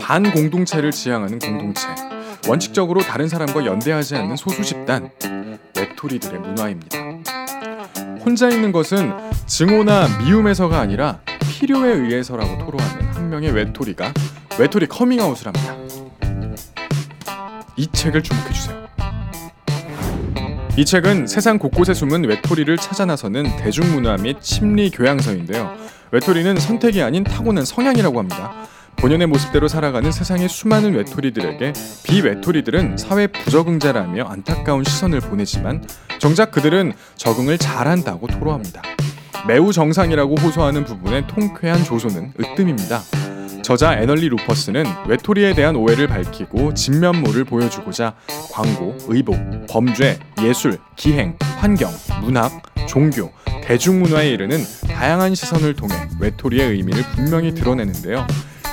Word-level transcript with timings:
반공동체를 0.00 0.90
지향하는 0.90 1.38
공동체, 1.38 1.86
원칙적으로 2.48 3.00
다른 3.00 3.28
사람과 3.28 3.64
연대하지 3.64 4.16
않는 4.16 4.36
소수 4.36 4.62
집단, 4.62 5.10
외톨이들의 5.76 6.40
문화입니다. 6.40 6.98
혼자 8.24 8.48
있는 8.48 8.72
것은 8.72 9.12
증오나 9.46 10.08
미움에서가 10.24 10.78
아니라 10.78 11.20
필요에 11.50 11.92
의해서라고 11.92 12.64
토로하는 12.64 13.06
한 13.14 13.30
명의 13.30 13.50
외톨이가 13.50 14.12
외톨이 14.58 14.86
커밍아웃을 14.86 15.46
합니다. 15.46 15.76
이 17.76 17.86
책을 17.90 18.22
주목해 18.22 18.52
주세요. 18.52 18.82
이 20.76 20.84
책은 20.84 21.26
세상 21.26 21.58
곳곳에 21.58 21.94
숨은 21.94 22.24
외톨이를 22.24 22.78
찾아 22.78 23.04
나서는 23.04 23.56
대중문화 23.58 24.16
및 24.16 24.38
심리 24.40 24.90
교양서인데요. 24.90 25.76
외톨이는 26.12 26.56
선택이 26.58 27.02
아닌 27.02 27.24
타고난 27.24 27.64
성향이라고 27.64 28.18
합니다. 28.18 28.52
본연의 28.96 29.26
모습대로 29.26 29.68
살아가는 29.68 30.12
세상의 30.12 30.48
수많은 30.48 30.94
외톨이들에게 30.94 31.72
비외톨이들은 32.04 32.96
사회 32.96 33.26
부적응자라며 33.26 34.24
안타까운 34.24 34.84
시선을 34.84 35.20
보내지만 35.20 35.84
정작 36.18 36.52
그들은 36.52 36.92
적응을 37.16 37.58
잘한다고 37.58 38.28
토로합니다. 38.28 38.82
매우 39.48 39.72
정상이라고 39.72 40.36
호소하는 40.36 40.84
부분의 40.84 41.26
통쾌한 41.26 41.82
조소는 41.82 42.32
으뜸입니다. 42.38 43.00
저자 43.62 43.98
애널리 43.98 44.28
루퍼스는 44.28 44.84
외톨이에 45.08 45.54
대한 45.54 45.76
오해를 45.76 46.06
밝히고 46.08 46.74
진면모를 46.74 47.44
보여주고자 47.44 48.14
광고, 48.52 48.96
의복, 49.06 49.36
범죄, 49.68 50.18
예술, 50.42 50.78
기행, 50.96 51.36
환경, 51.58 51.90
문학, 52.20 52.62
종교, 52.88 53.30
대중문화에 53.62 54.30
이르는 54.30 54.58
다양한 54.88 55.34
시선을 55.34 55.74
통해 55.74 55.94
외톨이의 56.20 56.72
의미를 56.72 57.02
분명히 57.14 57.54
드러내는데요. 57.54 58.26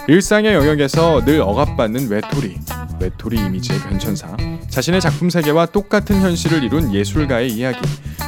일상의 0.08 0.54
영역에서 0.56 1.24
늘 1.24 1.42
억압받는 1.42 2.10
외톨이, 2.10 2.58
외톨이 3.00 3.36
이미지의 3.46 3.80
변천사, 3.80 4.36
자신의 4.70 5.02
작품 5.02 5.30
세계와 5.30 5.68
똑같은 5.68 6.22
현실을 6.22 6.64
이룬 6.64 6.94
예술가의 6.94 7.50
이야기, 7.52 7.80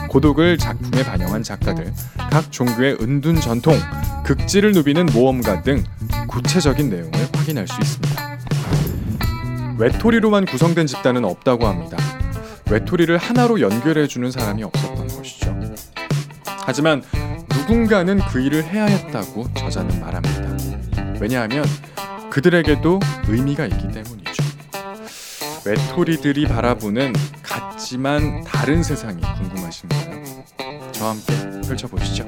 고독을 0.10 0.58
작품에 0.58 1.04
반영한 1.04 1.44
작가들, 1.44 1.92
각 2.30 2.52
종교의 2.52 2.98
은둔 3.02 3.40
전통, 3.40 3.76
극지를 4.24 4.74
누비는 4.74 5.08
모험가 5.08 5.64
등 5.64 5.84
구체적인 6.28 6.90
내용을 6.90 7.14
확인할 7.34 7.68
수 7.68 7.80
있습니다. 7.82 8.38
외톨이로만 9.78 10.46
구성된 10.46 10.86
집단은 10.86 11.26
없다고 11.26 11.66
합니다. 11.66 11.98
외톨이를 12.70 13.18
하나로 13.18 13.60
연결해주는 13.60 14.30
사람이 14.30 14.64
없었던 14.64 15.08
것이죠. 15.08 15.60
하지만 16.64 17.02
누군가는 17.50 18.20
그 18.30 18.42
일을 18.42 18.64
해야 18.64 18.86
했다고 18.86 19.48
저자는 19.56 20.00
말합니다. 20.00 21.11
왜냐하면 21.22 21.64
그들에게도 22.32 23.00
의미가 23.28 23.68
있기 23.68 23.92
때문이죠. 23.92 24.44
외톨이들이 25.64 26.48
바라보는 26.48 27.14
같지만 27.44 28.44
다른 28.44 28.82
세상이 28.82 29.22
궁금하신가요? 29.22 30.44
저와 30.94 31.12
함께 31.12 31.68
펼쳐보시죠. 31.68 32.28